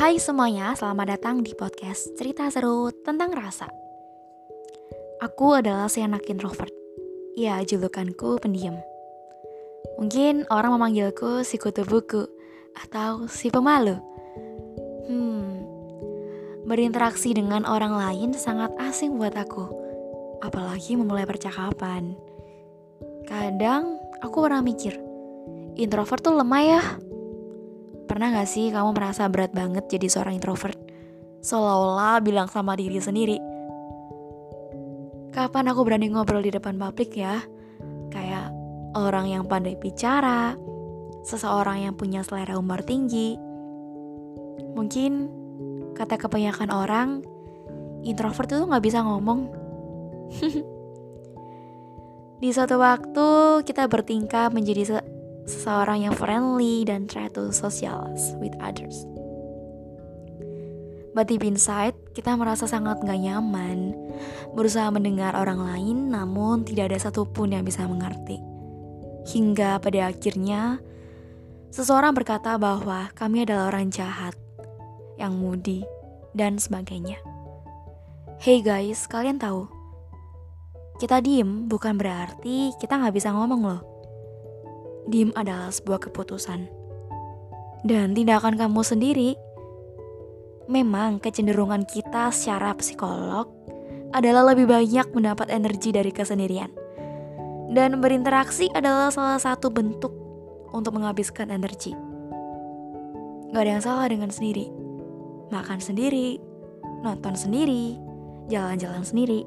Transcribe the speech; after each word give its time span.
Hai 0.00 0.16
semuanya, 0.16 0.72
selamat 0.72 1.20
datang 1.20 1.44
di 1.44 1.52
podcast 1.52 2.16
Cerita 2.16 2.48
Seru 2.48 2.88
tentang 3.04 3.36
Rasa. 3.36 3.68
Aku 5.20 5.52
adalah 5.52 5.92
si 5.92 6.00
anak 6.00 6.24
introvert. 6.24 6.72
Ya, 7.36 7.60
julukanku 7.60 8.40
pendiam. 8.40 8.80
Mungkin 10.00 10.48
orang 10.48 10.72
memanggilku 10.72 11.44
si 11.44 11.60
kutu 11.60 11.84
buku 11.84 12.24
atau 12.80 13.28
si 13.28 13.52
pemalu. 13.52 14.00
Hmm, 15.04 15.68
berinteraksi 16.64 17.36
dengan 17.36 17.68
orang 17.68 17.92
lain 17.92 18.32
sangat 18.32 18.72
asing 18.80 19.20
buat 19.20 19.36
aku. 19.36 19.68
Apalagi 20.40 20.96
memulai 20.96 21.28
percakapan. 21.28 22.16
Kadang 23.28 24.00
aku 24.24 24.48
pernah 24.48 24.64
mikir, 24.64 24.96
introvert 25.76 26.24
tuh 26.24 26.40
lemah 26.40 26.64
ya. 26.64 26.82
Pernah 28.10 28.34
gak 28.34 28.50
sih 28.50 28.74
kamu 28.74 28.90
merasa 28.90 29.30
berat 29.30 29.54
banget 29.54 29.86
jadi 29.86 30.10
seorang 30.10 30.42
introvert? 30.42 30.74
Seolah-olah 31.46 32.18
bilang 32.18 32.50
sama 32.50 32.74
diri 32.74 32.98
sendiri, 32.98 33.38
Kapan 35.30 35.70
aku 35.70 35.86
berani 35.86 36.10
ngobrol 36.10 36.42
di 36.42 36.50
depan 36.50 36.74
publik 36.74 37.14
ya? 37.14 37.38
Kayak 38.10 38.50
orang 38.98 39.30
yang 39.30 39.46
pandai 39.46 39.78
bicara, 39.78 40.58
seseorang 41.22 41.86
yang 41.86 41.94
punya 41.94 42.26
selera 42.26 42.58
humor 42.58 42.82
tinggi. 42.82 43.38
Mungkin 44.74 45.30
kata 45.94 46.18
kebanyakan 46.18 46.74
orang, 46.74 47.22
introvert 48.02 48.50
itu 48.50 48.66
gak 48.66 48.82
bisa 48.82 49.06
ngomong. 49.06 49.54
di 52.42 52.50
suatu 52.50 52.82
waktu 52.82 53.28
kita 53.62 53.86
bertingkah 53.86 54.50
menjadi 54.50 54.98
seseorang 55.44 56.08
yang 56.08 56.14
friendly 56.16 56.84
dan 56.84 57.08
try 57.08 57.28
to 57.32 57.52
socialize 57.54 58.34
with 58.40 58.52
others. 58.60 59.06
But 61.10 61.26
deep 61.26 61.42
inside, 61.42 61.98
kita 62.14 62.38
merasa 62.38 62.70
sangat 62.70 63.02
gak 63.02 63.18
nyaman, 63.18 63.92
berusaha 64.54 64.94
mendengar 64.94 65.34
orang 65.34 65.58
lain 65.58 66.14
namun 66.14 66.62
tidak 66.62 66.94
ada 66.94 67.10
satupun 67.10 67.50
yang 67.50 67.66
bisa 67.66 67.82
mengerti. 67.82 68.38
Hingga 69.26 69.82
pada 69.82 70.14
akhirnya, 70.14 70.78
seseorang 71.74 72.14
berkata 72.14 72.54
bahwa 72.56 73.10
kami 73.18 73.42
adalah 73.42 73.74
orang 73.74 73.90
jahat, 73.90 74.38
yang 75.18 75.34
mudi, 75.34 75.82
dan 76.30 76.62
sebagainya. 76.62 77.18
Hey 78.38 78.62
guys, 78.62 79.10
kalian 79.10 79.42
tahu? 79.42 79.66
Kita 81.02 81.18
diem 81.18 81.66
bukan 81.66 81.98
berarti 81.98 82.70
kita 82.78 83.02
gak 83.02 83.12
bisa 83.18 83.34
ngomong 83.34 83.60
loh. 83.66 83.82
Diem 85.08 85.32
adalah 85.38 85.72
sebuah 85.72 86.10
keputusan. 86.10 86.68
Dan 87.86 88.12
tindakan 88.12 88.60
kamu 88.60 88.84
sendiri 88.84 89.32
Memang 90.70 91.18
kecenderungan 91.18 91.82
kita 91.82 92.30
secara 92.30 92.70
psikolog 92.78 93.50
adalah 94.14 94.54
lebih 94.54 94.70
banyak 94.70 95.10
mendapat 95.10 95.50
energi 95.50 95.90
dari 95.90 96.14
kesendirian. 96.14 96.70
Dan 97.74 97.98
berinteraksi 97.98 98.70
adalah 98.70 99.10
salah 99.10 99.42
satu 99.42 99.66
bentuk 99.66 100.14
untuk 100.70 100.94
menghabiskan 100.94 101.50
energi. 101.50 101.90
Gak 103.50 103.62
ada 103.66 103.70
yang 103.74 103.82
salah 103.82 104.06
dengan 104.06 104.30
sendiri. 104.30 104.70
Makan 105.50 105.82
sendiri, 105.82 106.38
nonton 107.02 107.34
sendiri, 107.34 107.98
jalan-jalan 108.46 109.02
sendiri. 109.02 109.42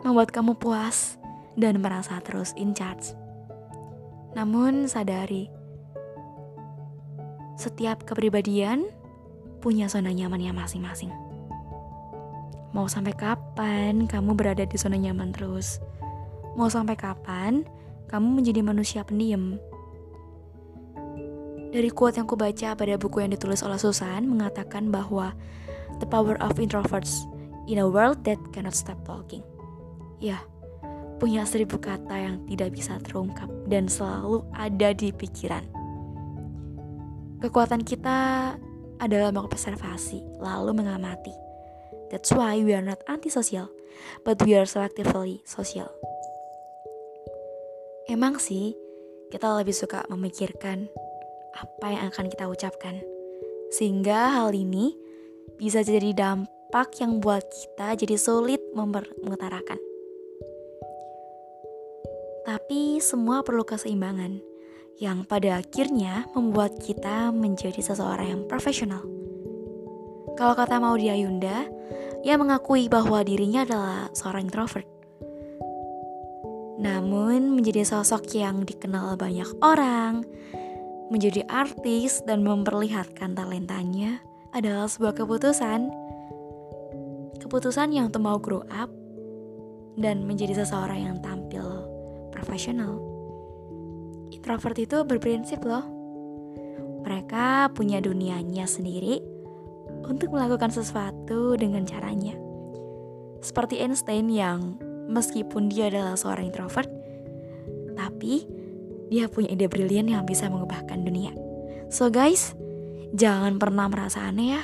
Membuat 0.00 0.32
kamu 0.32 0.56
puas 0.56 1.20
dan 1.60 1.84
merasa 1.84 2.24
terus 2.24 2.56
in 2.56 2.72
charge. 2.72 3.12
Namun 4.36 4.84
sadari, 4.84 5.48
setiap 7.56 8.04
kepribadian 8.04 8.84
punya 9.64 9.88
zona 9.88 10.12
nyamannya 10.12 10.52
masing-masing. 10.52 11.08
Mau 12.76 12.84
sampai 12.84 13.16
kapan 13.16 14.04
kamu 14.04 14.36
berada 14.36 14.68
di 14.68 14.76
zona 14.76 15.00
nyaman 15.00 15.32
terus? 15.32 15.80
Mau 16.52 16.68
sampai 16.68 17.00
kapan 17.00 17.64
kamu 18.12 18.28
menjadi 18.36 18.60
manusia 18.60 19.00
pendiam? 19.08 19.56
Dari 21.72 21.88
quote 21.88 22.20
yang 22.20 22.28
kubaca 22.28 22.76
pada 22.76 22.94
buku 23.00 23.24
yang 23.24 23.32
ditulis 23.32 23.64
oleh 23.64 23.80
Susan 23.80 24.28
mengatakan 24.28 24.92
bahwa 24.92 25.32
the 25.96 26.04
power 26.04 26.36
of 26.44 26.60
introverts 26.60 27.24
in 27.64 27.80
a 27.80 27.88
world 27.88 28.20
that 28.28 28.36
cannot 28.52 28.76
stop 28.76 29.00
talking. 29.08 29.40
Ya, 30.20 30.44
punya 31.16 31.48
seribu 31.48 31.80
kata 31.80 32.12
yang 32.12 32.36
tidak 32.44 32.76
bisa 32.76 33.00
terungkap 33.00 33.48
dan 33.68 33.88
selalu 33.88 34.44
ada 34.52 34.92
di 34.92 35.12
pikiran. 35.12 35.64
Kekuatan 37.40 37.84
kita 37.84 38.52
adalah 38.96 39.32
mengobservasi, 39.32 40.40
lalu 40.40 40.72
mengamati. 40.72 41.32
That's 42.08 42.32
why 42.32 42.60
we 42.62 42.72
are 42.72 42.84
not 42.84 43.02
antisocial, 43.10 43.68
but 44.24 44.40
we 44.44 44.56
are 44.56 44.68
selectively 44.68 45.44
social. 45.44 45.92
Emang 48.06 48.38
sih, 48.38 48.78
kita 49.34 49.50
lebih 49.58 49.74
suka 49.74 50.06
memikirkan 50.06 50.86
apa 51.56 51.86
yang 51.90 52.04
akan 52.12 52.30
kita 52.30 52.46
ucapkan. 52.46 53.02
Sehingga 53.74 54.30
hal 54.38 54.54
ini 54.54 54.94
bisa 55.58 55.82
jadi 55.82 56.14
dampak 56.14 57.02
yang 57.02 57.18
buat 57.18 57.42
kita 57.42 57.98
jadi 57.98 58.16
sulit 58.16 58.62
mengutarakan. 58.76 59.95
Tapi 62.56 63.04
semua 63.04 63.44
perlu 63.44 63.68
keseimbangan 63.68 64.40
yang 64.96 65.28
pada 65.28 65.60
akhirnya 65.60 66.24
membuat 66.32 66.80
kita 66.80 67.28
menjadi 67.28 67.84
seseorang 67.84 68.32
yang 68.32 68.42
profesional. 68.48 69.04
Kalau 70.40 70.56
kata 70.56 70.80
Maudy 70.80 71.12
Ayunda, 71.12 71.68
ia 72.24 72.40
mengakui 72.40 72.88
bahwa 72.88 73.20
dirinya 73.20 73.60
adalah 73.68 74.08
seorang 74.16 74.48
introvert. 74.48 74.88
Namun 76.80 77.60
menjadi 77.60 77.84
sosok 77.84 78.24
yang 78.32 78.64
dikenal 78.64 79.20
banyak 79.20 79.52
orang, 79.60 80.24
menjadi 81.12 81.44
artis 81.52 82.24
dan 82.24 82.40
memperlihatkan 82.40 83.36
talentanya 83.36 84.24
adalah 84.56 84.88
sebuah 84.88 85.12
keputusan. 85.12 85.92
Keputusan 87.36 87.92
yang 87.92 88.08
untuk 88.08 88.24
mau 88.24 88.40
grow 88.40 88.64
up 88.72 88.88
dan 90.00 90.24
menjadi 90.24 90.64
seseorang 90.64 91.04
yang 91.04 91.16
tampil 91.20 91.65
Introvert 94.32 94.78
itu 94.80 95.04
berprinsip 95.06 95.62
loh. 95.62 95.84
Mereka 97.06 97.70
punya 97.76 98.02
dunianya 98.02 98.66
sendiri 98.66 99.22
untuk 100.06 100.34
melakukan 100.34 100.74
sesuatu 100.74 101.54
dengan 101.54 101.86
caranya. 101.86 102.34
Seperti 103.38 103.78
Einstein 103.78 104.26
yang 104.26 104.80
meskipun 105.06 105.70
dia 105.70 105.86
adalah 105.86 106.18
seorang 106.18 106.50
introvert, 106.50 106.90
tapi 107.94 108.42
dia 109.06 109.30
punya 109.30 109.54
ide 109.54 109.70
brilian 109.70 110.10
yang 110.10 110.26
bisa 110.26 110.50
mengubahkan 110.50 111.06
dunia. 111.06 111.30
So 111.86 112.10
guys, 112.10 112.58
jangan 113.14 113.62
pernah 113.62 113.86
merasa 113.86 114.26
aneh 114.26 114.58
ya. 114.58 114.62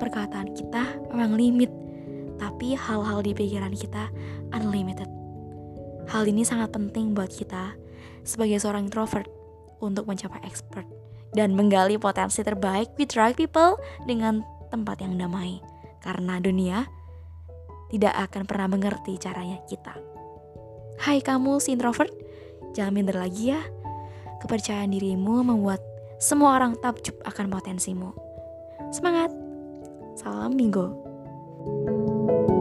Perkataan 0.00 0.56
kita 0.56 1.12
memang 1.12 1.36
limit, 1.36 1.68
tapi 2.40 2.72
hal-hal 2.72 3.20
di 3.20 3.36
pikiran 3.36 3.76
kita 3.76 4.08
unlimited. 4.56 5.19
Hal 6.10 6.26
ini 6.26 6.42
sangat 6.42 6.74
penting 6.74 7.14
buat 7.14 7.30
kita 7.30 7.78
sebagai 8.26 8.58
seorang 8.58 8.90
introvert 8.90 9.30
untuk 9.78 10.10
mencapai 10.10 10.42
expert 10.42 10.82
dan 11.30 11.54
menggali 11.54 11.94
potensi 12.02 12.42
terbaik 12.42 12.90
with 12.98 13.14
right 13.14 13.38
people 13.38 13.78
dengan 14.10 14.42
tempat 14.74 14.98
yang 15.06 15.14
damai. 15.14 15.62
Karena 16.02 16.42
dunia 16.42 16.82
tidak 17.94 18.14
akan 18.26 18.42
pernah 18.42 18.66
mengerti 18.66 19.22
caranya 19.22 19.62
kita. 19.70 19.94
Hai 20.98 21.22
kamu 21.22 21.62
si 21.62 21.78
introvert, 21.78 22.10
jangan 22.74 22.90
minder 22.90 23.14
lagi 23.14 23.54
ya. 23.54 23.62
Kepercayaan 24.42 24.90
dirimu 24.90 25.46
membuat 25.46 25.78
semua 26.18 26.58
orang 26.58 26.74
takjub 26.82 27.14
akan 27.22 27.54
potensimu. 27.54 28.10
Semangat! 28.90 29.30
Salam 30.18 30.58
Bingo! 30.58 31.06
thank 31.60 32.50
you 32.50 32.59